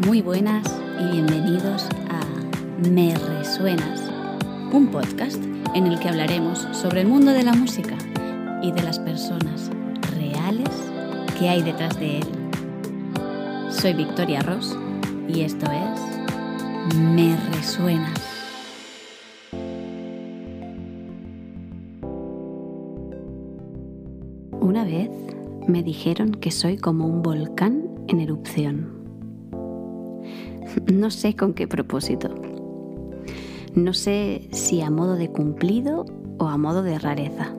[0.00, 0.66] Muy buenas
[1.00, 2.20] y bienvenidos a
[2.90, 4.10] Me Resuenas,
[4.72, 5.40] un podcast
[5.72, 7.96] en el que hablaremos sobre el mundo de la música
[8.60, 9.70] y de las personas
[10.18, 10.68] reales
[11.38, 12.26] que hay detrás de él.
[13.70, 14.76] Soy Victoria Ross
[15.28, 18.20] y esto es Me Resuenas.
[24.50, 25.08] Una vez
[25.68, 28.93] me dijeron que soy como un volcán en erupción.
[30.92, 32.30] No sé con qué propósito.
[33.74, 36.04] No sé si a modo de cumplido
[36.38, 37.54] o a modo de rareza.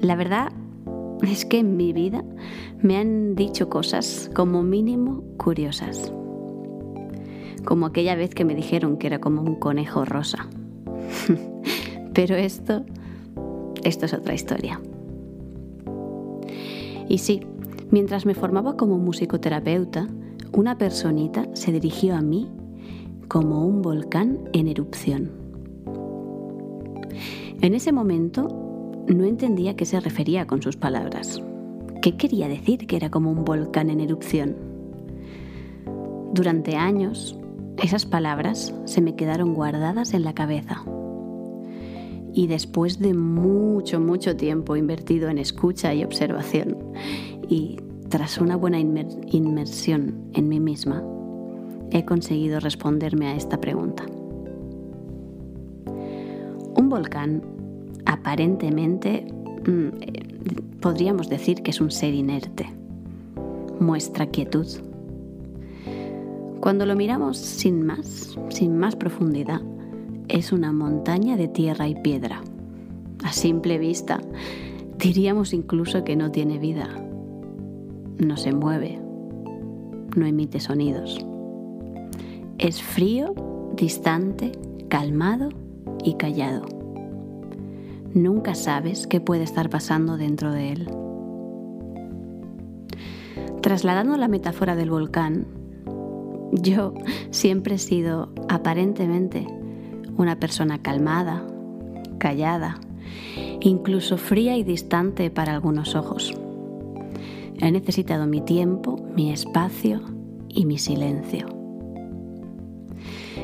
[0.00, 0.52] La verdad
[1.22, 2.24] es que en mi vida
[2.82, 6.12] me han dicho cosas como mínimo curiosas.
[7.64, 10.48] Como aquella vez que me dijeron que era como un conejo rosa.
[12.14, 12.84] Pero esto,
[13.82, 14.80] esto es otra historia.
[17.08, 17.40] Y sí,
[17.90, 20.08] mientras me formaba como musicoterapeuta,
[20.52, 22.48] una personita se dirigió a mí
[23.28, 25.30] como un volcán en erupción.
[27.60, 28.48] En ese momento
[29.08, 31.42] no entendía a qué se refería con sus palabras.
[32.02, 34.56] ¿Qué quería decir que era como un volcán en erupción?
[36.32, 37.36] Durante años,
[37.82, 40.82] esas palabras se me quedaron guardadas en la cabeza.
[42.32, 46.76] Y después de mucho, mucho tiempo invertido en escucha y observación,
[47.48, 51.02] y tras una buena inmersión en mí misma,
[51.90, 54.04] he conseguido responderme a esta pregunta.
[56.76, 57.42] Un volcán
[58.06, 59.26] aparentemente
[59.66, 62.66] mm, podríamos decir que es un ser inerte.
[63.80, 64.66] Muestra quietud.
[66.60, 69.60] Cuando lo miramos sin más, sin más profundidad,
[70.28, 72.42] es una montaña de tierra y piedra.
[73.24, 74.20] A simple vista,
[74.98, 76.88] diríamos incluso que no tiene vida,
[78.18, 79.00] no se mueve,
[80.16, 81.24] no emite sonidos.
[82.58, 83.34] Es frío,
[83.76, 84.52] distante,
[84.88, 85.50] calmado
[86.04, 86.66] y callado.
[88.14, 90.90] Nunca sabes qué puede estar pasando dentro de él.
[93.60, 95.46] Trasladando la metáfora del volcán,
[96.52, 96.94] yo
[97.30, 99.46] siempre he sido aparentemente
[100.16, 101.46] una persona calmada,
[102.18, 102.80] callada,
[103.60, 106.34] incluso fría y distante para algunos ojos.
[107.60, 110.00] He necesitado mi tiempo, mi espacio
[110.48, 111.46] y mi silencio.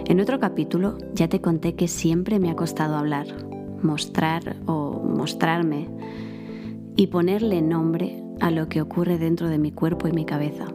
[0.06, 3.26] En otro capítulo ya te conté que siempre me ha costado hablar,
[3.82, 5.88] mostrar o mostrarme
[6.94, 10.66] y ponerle nombre a lo que ocurre dentro de mi cuerpo y mi cabeza.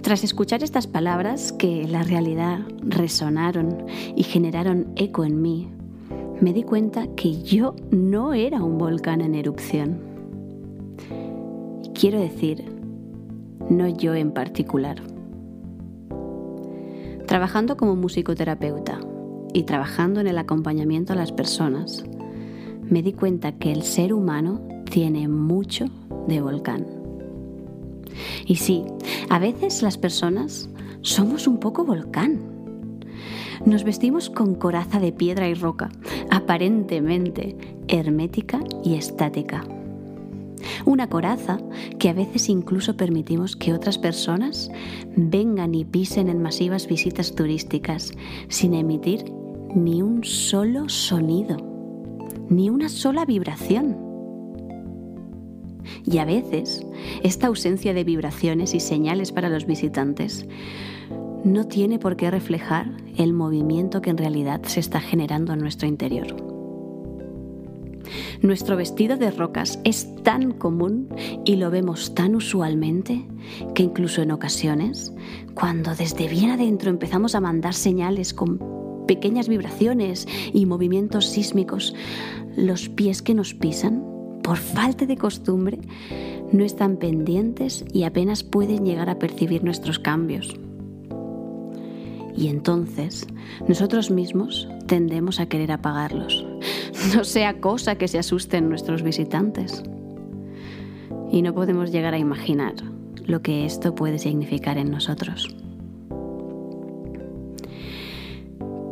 [0.00, 3.84] Tras escuchar estas palabras que la realidad resonaron
[4.16, 5.68] y generaron eco en mí,
[6.40, 10.11] me di cuenta que yo no era un volcán en erupción
[11.94, 12.64] Quiero decir,
[13.68, 15.02] no yo en particular.
[17.26, 18.98] Trabajando como musicoterapeuta
[19.52, 22.04] y trabajando en el acompañamiento a las personas,
[22.82, 24.60] me di cuenta que el ser humano
[24.90, 25.86] tiene mucho
[26.26, 26.86] de volcán.
[28.46, 28.84] Y sí,
[29.28, 30.70] a veces las personas
[31.02, 32.40] somos un poco volcán.
[33.66, 35.90] Nos vestimos con coraza de piedra y roca,
[36.30, 39.62] aparentemente hermética y estática
[40.84, 41.58] una coraza
[41.98, 44.70] que a veces incluso permitimos que otras personas
[45.16, 48.12] vengan y pisen en masivas visitas turísticas
[48.48, 49.24] sin emitir
[49.74, 51.56] ni un solo sonido,
[52.48, 53.96] ni una sola vibración.
[56.04, 56.86] Y a veces
[57.22, 60.46] esta ausencia de vibraciones y señales para los visitantes
[61.44, 65.88] no tiene por qué reflejar el movimiento que en realidad se está generando en nuestro
[65.88, 66.51] interior.
[68.40, 71.08] Nuestro vestido de rocas es tan común
[71.44, 73.24] y lo vemos tan usualmente
[73.74, 75.12] que incluso en ocasiones,
[75.54, 78.60] cuando desde bien adentro empezamos a mandar señales con
[79.06, 81.94] pequeñas vibraciones y movimientos sísmicos,
[82.56, 84.04] los pies que nos pisan,
[84.42, 85.78] por falta de costumbre,
[86.52, 90.54] no están pendientes y apenas pueden llegar a percibir nuestros cambios.
[92.36, 93.26] Y entonces
[93.68, 96.44] nosotros mismos tendemos a querer apagarlos,
[97.16, 99.82] no sea cosa que se asusten nuestros visitantes.
[101.30, 102.74] Y no podemos llegar a imaginar
[103.26, 105.54] lo que esto puede significar en nosotros.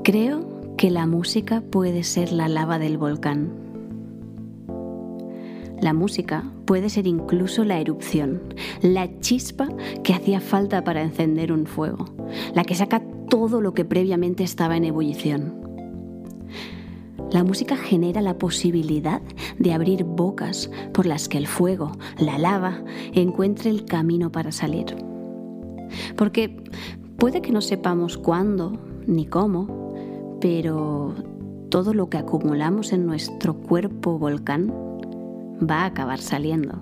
[0.05, 3.51] Creo que la música puede ser la lava del volcán.
[5.81, 8.41] La música puede ser incluso la erupción,
[8.83, 9.69] la chispa
[10.03, 12.07] que hacía falta para encender un fuego,
[12.55, 15.60] la que saca todo lo que previamente estaba en ebullición.
[17.33, 19.23] La música genera la posibilidad
[19.59, 22.83] de abrir bocas por las que el fuego, la lava,
[23.13, 24.97] encuentre el camino para salir.
[26.17, 26.65] Porque
[27.19, 28.73] puede que no sepamos cuándo
[29.07, 29.95] ni cómo,
[30.41, 31.15] pero
[31.69, 34.73] todo lo que acumulamos en nuestro cuerpo volcán
[35.63, 36.81] va a acabar saliendo.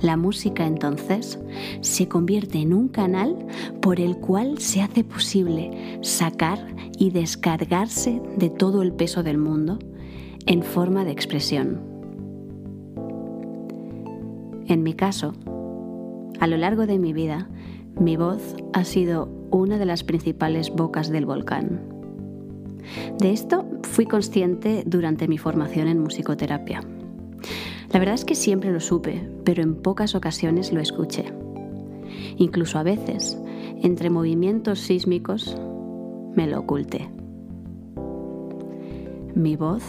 [0.00, 1.40] La música entonces
[1.80, 3.36] se convierte en un canal
[3.80, 6.58] por el cual se hace posible sacar
[6.98, 9.78] y descargarse de todo el peso del mundo
[10.46, 11.80] en forma de expresión.
[14.68, 15.34] En mi caso,
[16.40, 17.48] a lo largo de mi vida,
[17.98, 21.80] mi voz ha sido una de las principales bocas del volcán.
[23.18, 26.82] De esto fui consciente durante mi formación en musicoterapia.
[27.92, 31.32] La verdad es que siempre lo supe, pero en pocas ocasiones lo escuché.
[32.36, 33.38] Incluso a veces,
[33.82, 35.56] entre movimientos sísmicos,
[36.34, 37.08] me lo oculté.
[39.34, 39.84] Mi voz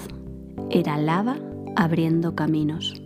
[0.69, 1.37] era lava
[1.75, 3.01] abriendo caminos.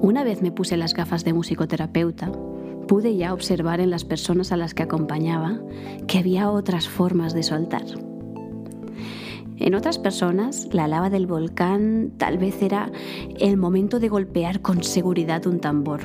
[0.00, 2.32] Una vez me puse las gafas de musicoterapeuta,
[2.86, 5.60] pude ya observar en las personas a las que acompañaba
[6.06, 7.84] que había otras formas de soltar.
[9.58, 12.92] En otras personas, la lava del volcán tal vez era
[13.38, 16.00] el momento de golpear con seguridad un tambor.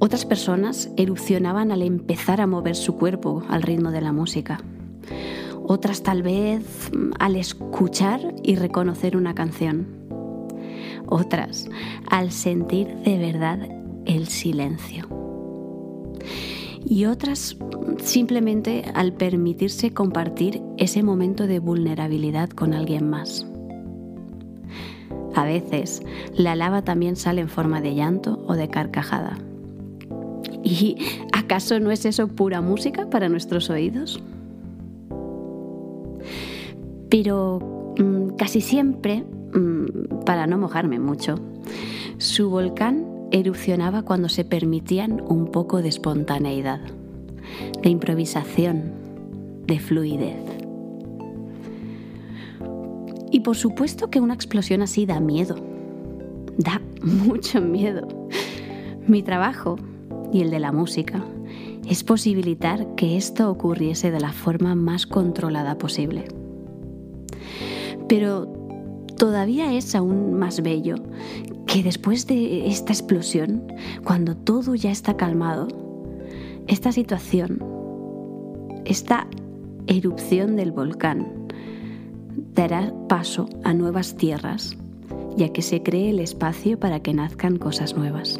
[0.00, 4.60] Otras personas erupcionaban al empezar a mover su cuerpo al ritmo de la música.
[5.64, 6.90] Otras tal vez
[7.20, 9.86] al escuchar y reconocer una canción.
[11.06, 11.68] Otras
[12.10, 13.60] al sentir de verdad
[14.04, 15.21] el silencio.
[16.84, 17.56] Y otras
[18.02, 23.46] simplemente al permitirse compartir ese momento de vulnerabilidad con alguien más.
[25.34, 26.02] A veces,
[26.34, 29.38] la lava también sale en forma de llanto o de carcajada.
[30.62, 30.96] ¿Y
[31.32, 34.22] acaso no es eso pura música para nuestros oídos?
[37.08, 39.24] Pero mm, casi siempre,
[39.54, 41.36] mm, para no mojarme mucho,
[42.18, 46.80] su volcán erupcionaba cuando se permitían un poco de espontaneidad
[47.82, 48.92] de improvisación,
[49.66, 50.36] de fluidez.
[53.30, 55.56] Y por supuesto que una explosión así da miedo,
[56.58, 58.06] da mucho miedo.
[59.06, 59.76] Mi trabajo
[60.32, 61.24] y el de la música
[61.88, 66.24] es posibilitar que esto ocurriese de la forma más controlada posible.
[68.08, 68.46] Pero
[69.16, 70.96] todavía es aún más bello
[71.72, 73.62] que después de esta explosión,
[74.04, 75.68] cuando todo ya está calmado,
[76.66, 77.64] esta situación,
[78.84, 79.26] esta
[79.86, 81.48] erupción del volcán,
[82.54, 84.76] dará paso a nuevas tierras,
[85.34, 88.38] ya que se cree el espacio para que nazcan cosas nuevas.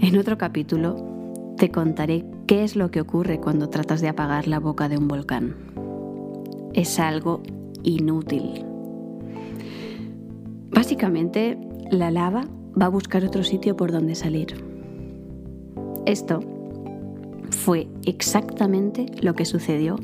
[0.00, 0.96] En otro capítulo
[1.56, 5.08] te contaré qué es lo que ocurre cuando tratas de apagar la boca de un
[5.08, 5.56] volcán.
[6.74, 7.40] Es algo
[7.84, 8.66] inútil.
[10.70, 11.58] Básicamente,
[11.90, 12.44] la lava
[12.80, 14.54] va a buscar otro sitio por donde salir.
[16.06, 16.40] Esto
[17.50, 19.96] fue exactamente lo que sucedió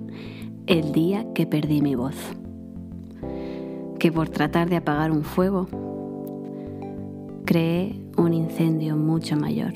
[0.66, 2.16] el día que perdí mi voz.
[3.99, 5.69] Que por tratar de apagar un fuego,
[7.44, 9.75] creé un incendio mucho mayor.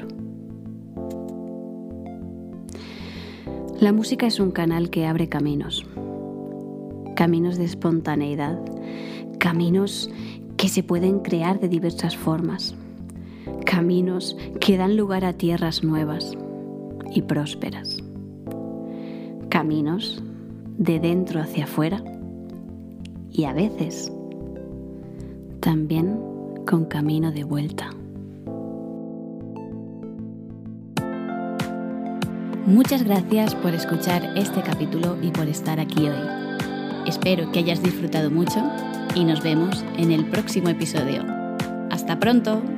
[3.80, 5.86] La música es un canal que abre caminos,
[7.14, 8.58] caminos de espontaneidad,
[9.38, 10.10] caminos
[10.58, 12.74] que se pueden crear de diversas formas
[13.64, 16.32] caminos que dan lugar a tierras nuevas
[17.14, 17.98] y prósperas.
[19.50, 20.22] Caminos
[20.76, 22.02] de dentro hacia afuera
[23.30, 24.12] y a veces
[25.60, 26.18] también
[26.66, 27.90] con camino de vuelta.
[32.66, 36.28] Muchas gracias por escuchar este capítulo y por estar aquí hoy.
[37.06, 38.62] Espero que hayas disfrutado mucho
[39.18, 41.24] y nos vemos en el próximo episodio.
[41.90, 42.77] Hasta pronto.